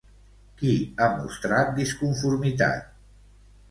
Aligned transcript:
Qui 0.61 0.71
ha 1.07 1.11
mostrat 1.19 1.71
disconformitat? 1.79 2.85